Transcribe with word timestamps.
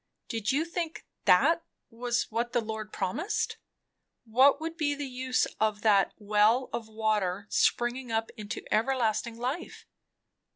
"Did 0.29 0.51
you 0.51 0.65
think 0.65 1.05
that 1.25 1.63
was 1.91 2.23
what 2.31 2.53
the 2.53 2.59
Lord 2.59 2.91
promised? 2.91 3.57
What 4.25 4.59
would 4.59 4.75
be 4.75 4.95
the 4.95 5.05
use 5.07 5.45
of 5.59 5.83
that 5.83 6.11
'well 6.17 6.71
of 6.73 6.87
water, 6.87 7.45
springing 7.51 8.11
up 8.11 8.31
into 8.35 8.65
everlasting 8.73 9.37
life'? 9.37 9.85